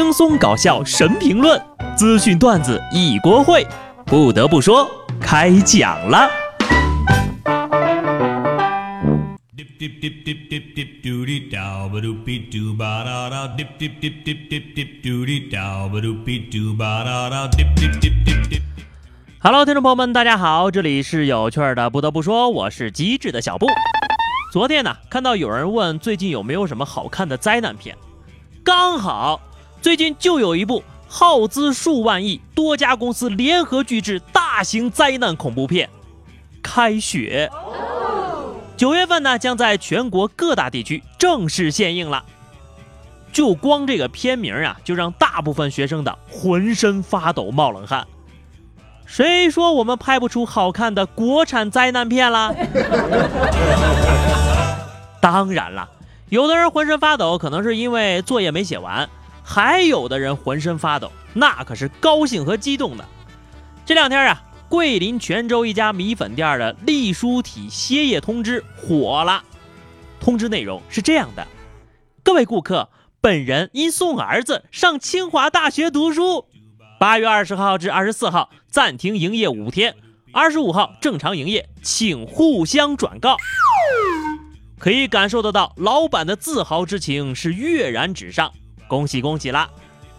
[0.00, 1.60] 轻松搞笑神评论，
[1.96, 3.66] 资讯段子一锅烩。
[4.06, 4.88] 不得不说，
[5.20, 6.30] 开讲了。
[19.40, 21.90] Hello，听众朋友们，大家好，这里是有趣的。
[21.90, 23.66] 不得不说，我是机智的小布。
[24.52, 27.96] 昨天呢，看到有人问最近有没有什么好看的灾难片，
[28.62, 29.40] 刚好
[29.80, 35.88] 最近就有一部耗资数万亿、多家公司联合巨制大型灾难恐怖片
[36.62, 37.48] 《开学》。
[38.76, 42.24] 九月份呢，将在全国各大地区正式限映了。
[43.32, 48.06] 就光这个片名啊，就让大部分学生的浑身发抖、冒冷汗。
[49.06, 52.54] 谁说我们拍不出好看的国产灾难片了？
[55.20, 55.88] 当然了，
[56.28, 59.08] 有的人浑身发抖，可能是因为作业没写完；
[59.50, 63.04] 还有的人浑身发抖，那可是高兴和激动的。
[63.86, 69.42] 这两天啊，桂林泉州一家米粉店的隶书体歇业通知火了。
[70.20, 71.46] 通知内容是这样的：
[72.22, 72.90] 各位顾客，
[73.22, 76.44] 本人因送儿子上清华大学读书。
[77.00, 79.96] 八月二十号至二十四号暂停营业五天，
[80.30, 83.38] 二十五号正常营业，请互相转告。
[84.78, 88.52] 可以感受得到，老板的自豪之情是跃然纸上。
[88.88, 89.70] 恭喜恭喜啦！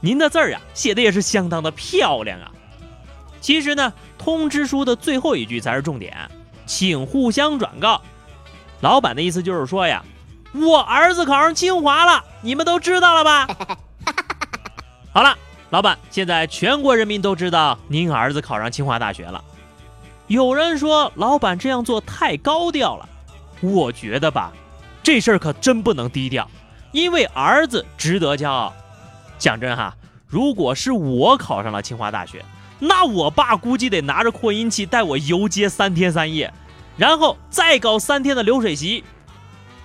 [0.00, 2.50] 您的字儿啊，写的也是相当的漂亮啊。
[3.40, 6.16] 其实呢，通知书的最后一句才是重点，
[6.66, 8.00] 请互相转告。
[8.80, 10.04] 老板的意思就是说呀，
[10.54, 13.46] 我儿子考上清华了，你们都知道了吧？
[15.12, 15.36] 好了。
[15.70, 19.42] 老板，现在全国人民都知道您儿子考上清华大学了。
[20.28, 23.08] 有人说老板这样做太高调了，
[23.60, 24.52] 我觉得吧，
[25.02, 26.48] 这事儿可真不能低调，
[26.94, 28.72] 因为儿子值得骄傲。
[29.36, 29.92] 讲真哈，
[30.28, 32.44] 如果是我考上了清华大学，
[32.78, 36.54] 那我爸估计得拿着扩音器带我游街三天三夜，
[36.96, 39.02] 然后再搞三天的流水席。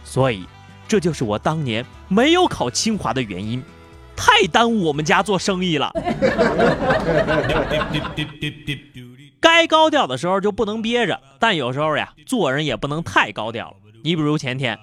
[0.04, 0.46] 所以，
[0.88, 3.64] 这就是我当年没有考清华的原因。
[4.16, 5.92] 太耽误我们家做生意了。
[9.40, 13.78] 该高调的时候就不能憋着，但有时候呀，做人也不能太高调了。
[14.04, 14.78] 你比如前天，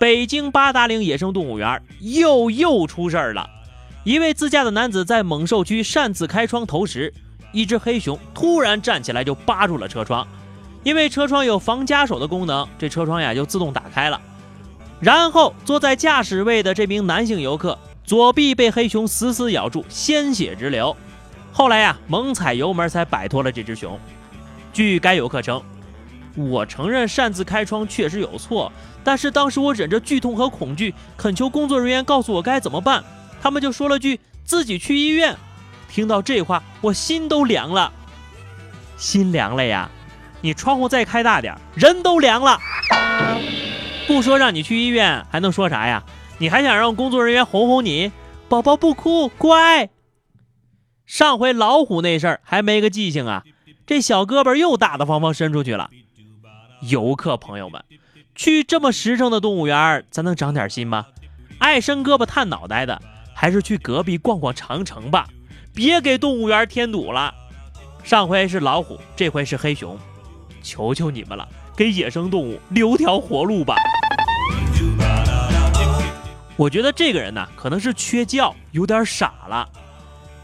[0.00, 3.46] 北京八达岭野生动物园又又出事儿了。
[4.02, 7.12] 一位自驾的男子在猛兽区擅自开窗投食，
[7.52, 10.26] 一只黑熊突然站起来就扒住了车窗，
[10.82, 14.18] 因为车窗有防夹手的功能，这车窗呀就自动打开了。
[15.00, 17.78] 然后坐在驾驶位的这名男性游客。
[18.02, 20.96] 左臂被黑熊死死咬住，鲜血直流。
[21.52, 24.00] 后来呀，猛踩油门才摆脱了这只熊。
[24.72, 25.62] 据该游客称，
[26.36, 33.04] 我承认擅自开窗确实有错，但是当时我忍着剧痛和恐惧，恳求工作人员告诉我该怎么办。
[33.42, 35.36] 他们就说了句“自己去医院”。
[35.88, 37.92] 听到这话，我心都凉了。
[38.96, 39.90] 心凉了呀？
[40.40, 42.58] 你窗户再开大点，人都凉了。
[44.06, 46.04] 不说让你去医院，还能说啥呀？
[46.38, 48.12] 你还想让工作人员哄哄你？
[48.48, 49.90] 宝宝不哭，乖。
[51.06, 53.42] 上回老虎那事儿还没个记性啊，
[53.86, 55.90] 这小胳膊又大大方方伸出去了。
[56.80, 57.84] 游客朋友们，
[58.34, 61.06] 去这么实诚的动物园，咱能长点心吗？
[61.58, 63.00] 爱伸胳膊探脑袋的，
[63.34, 65.28] 还是去隔壁逛逛长城吧，
[65.74, 67.34] 别给动物园添堵了。
[68.02, 69.98] 上回是老虎，这回是黑熊，
[70.62, 71.46] 求求你们了，
[71.76, 73.76] 给野生动物留条活路吧。
[76.56, 79.68] 我觉得这个人呢，可能是缺觉，有点傻了。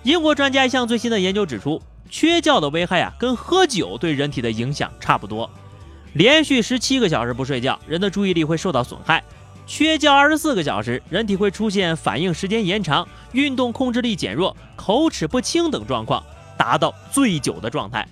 [0.02, 1.80] 英国专家一项最新的研究指出，
[2.10, 5.50] 缺觉的危害啊，跟喝酒对人体的影响差不多。
[6.16, 9.20] 连续十七个小时不睡觉，人的注意力会受到损害；
[9.66, 16.24] 缺觉二十四个小时，人体会出现反应时间延长、运动控制力减弱、口齿不清等状况，
[16.56, 18.08] 达到醉酒的状态。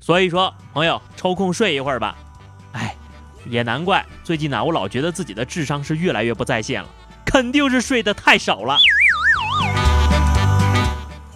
[0.00, 2.16] 所以说，朋友抽空睡一会儿吧。
[2.72, 2.96] 哎，
[3.44, 6.88] 也难怪最近呢，我老觉得自己的智商是越来越不在线了。
[7.26, 8.78] 肯定是睡得太少了。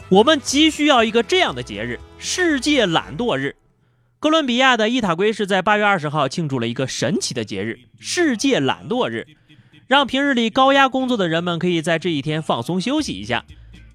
[0.09, 3.55] 我们急需要一个这样的节日——世界懒惰日。
[4.25, 9.27] 哥伦比亚的伊塔圭市在八月二十号庆祝了一个神奇的节日——世界懒惰日，
[9.87, 13.45] 让平日里高压工作的人们可以在这一天放松休息一下。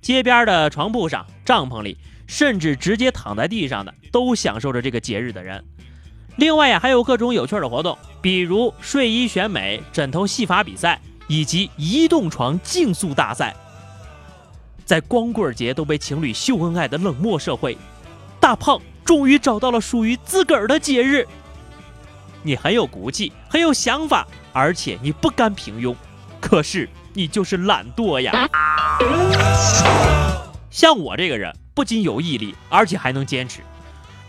[0.01, 1.97] 街边的床铺上、帐篷里，
[2.27, 5.65] 甚至直接躺在地上的，都享受着这个节日的人。
[6.35, 11.01] 另外呀，还有各种有趣的活动，比如睡衣选美、枕头戏法比赛。
[11.27, 13.55] 以及移动床竞速大赛，
[14.85, 17.75] 在光棍节都被情侣秀恩爱的冷漠社会，
[18.39, 21.27] 大胖终于找到了属于自个儿的节日。
[22.43, 25.95] 你很有骨气，很有想法，而且你不甘平庸，
[26.39, 28.47] 可是你就是懒惰呀。
[30.69, 33.61] 像我这个人，不仅有毅力，而且还能坚持。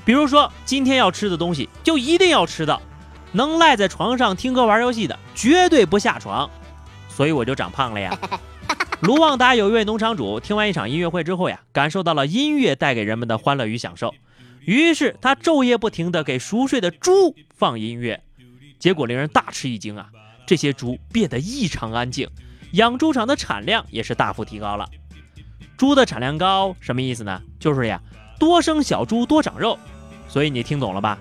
[0.02, 2.80] 比如说，今天要吃的东西，就一定要吃到。
[3.32, 6.48] 能赖在床上听歌玩游戏的，绝对不下床。
[7.10, 8.18] 所以我就长胖了呀。
[9.00, 14.14] 卢旺达有一位农场主，听完一场音乐会之后呀，感受到了音乐带给人们的欢乐与享受，
[14.64, 18.22] 于是他昼夜不停地给熟睡的猪放音乐，
[18.78, 20.08] 结果令人大吃一惊啊！
[20.46, 22.28] 这些猪变得异常安静，
[22.72, 24.88] 养猪场的产量也是大幅提高了。
[25.76, 27.40] 猪的产量高什么意思呢？
[27.58, 28.00] 就是呀，
[28.38, 29.78] 多生小猪多长肉。
[30.28, 31.18] 所以你听懂了吧？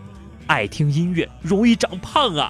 [0.47, 2.47] 爱听音乐容易长胖啊！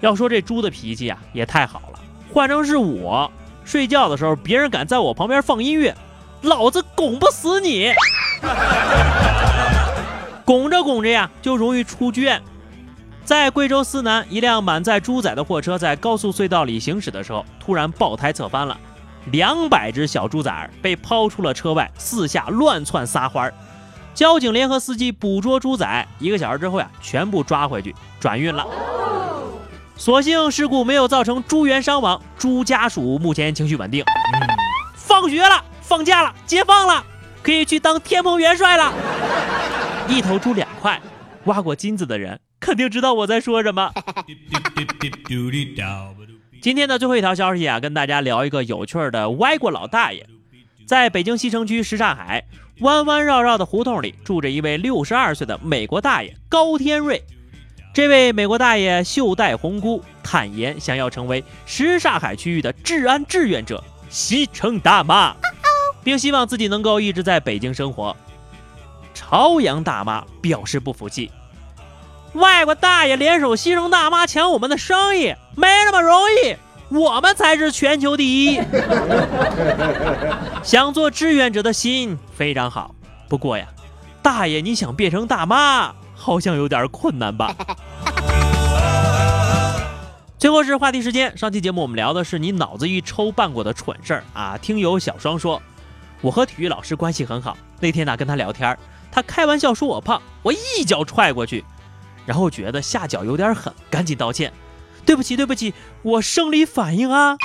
[0.00, 2.00] 要说这猪的脾气啊，也太好了。
[2.32, 3.30] 换成是我，
[3.64, 5.94] 睡觉的时候别人敢在我旁边放音乐，
[6.42, 7.92] 老子拱不死你！
[10.50, 12.42] 拱着拱着呀，就容易出圈。
[13.24, 18.76] 在贵州思南，一辆满载猪仔的货车在高速隧道里行驶的时候，突然爆胎侧翻了，
[19.30, 23.54] 两百只小猪仔被抛出了车外，四下乱窜撒欢儿。
[24.12, 28.66] 交警联合司机捕捉猪仔，一个小时之后呀，全部抓回去转运了。
[29.96, 34.02] 所幸事故没有造成猪员伤亡，猪家属目前情绪稳定。
[34.02, 34.40] 嗯
[34.96, 37.04] 放学了，放假了，解放了，
[37.40, 38.92] 可以去当天蓬元帅了。
[40.10, 41.00] 一头猪两块，
[41.44, 43.92] 挖过金子的人肯定知道我在说什么。
[46.60, 50.26] 今天的最后一条消息啊，跟大家聊一个有趣的歪过老大爷，
[50.84, 52.44] 在北京西城区什刹海。
[52.80, 57.22] 弯弯绕绕的胡同里住着一位六十二岁的美国大爷高天瑞。
[57.94, 65.36] 这位美国大爷袖带红箍，坦言想要成为什刹海区域的治安志愿者，西城大妈，
[66.02, 68.16] 并希望自己能够一直在北京生活。
[69.20, 71.30] 朝阳大妈表示不服气
[72.32, 76.56] ：“外国大爷联手西城大妈抢我们的生意，没那么容易。”
[76.88, 78.60] 我们才是全球第一。
[80.64, 82.94] 想做志愿者的心非常好，
[83.28, 83.66] 不过呀，
[84.22, 87.54] 大爷，你想变成大妈，好像有点困难吧？
[90.38, 94.58] 最后是话题时间，上期节目我们聊的是你脑子一抽办过的蠢事儿啊。
[94.60, 95.60] 听友小双说，
[96.22, 98.76] 我和体育老师关系很好，那天呢跟他聊天，
[99.12, 101.64] 他开玩笑说我胖，我一脚踹过去，
[102.26, 104.52] 然后觉得下脚有点狠，赶紧道歉。
[105.04, 107.36] 对不起，对不起，我生理反应啊！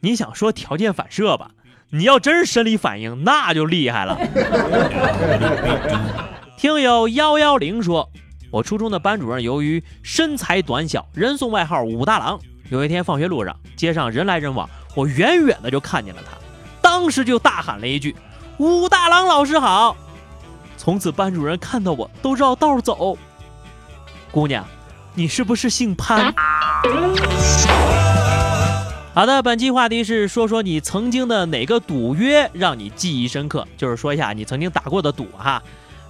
[0.00, 1.50] 你想说条件反射吧？
[1.90, 4.16] 你要真是生理反应，那就厉害了。
[6.56, 8.08] 听友幺幺零说，
[8.50, 12.38] 我初中的班主任由于身材短小，人送外号武大郎。
[12.70, 16.36] 有一天放学路上，街上人来人往，我远远的就看见了他，
[16.80, 18.14] 当时就大喊了一句
[18.58, 19.96] ：“武大郎老师好！”
[20.82, 23.16] 从此班主任看到我都绕道走。
[24.32, 24.66] 姑娘。
[25.14, 26.34] 你是不是姓潘？
[29.14, 35.62] 好的，本期话题是说说你曾经的哪个赌约让你记忆深刻，就是说一下你曾经打过的赌哈。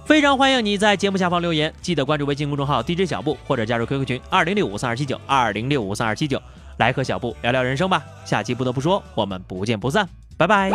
[0.05, 6.41] 非常欢迎你在节目下方留言，记得关注微信公众号 DJ 小布或者加入 QQ 群二零六五三二七九二零六五三二七九，
[6.77, 8.01] 来和小布聊聊人生吧。
[8.25, 10.71] 下期不得不说，我们不见不散，拜拜。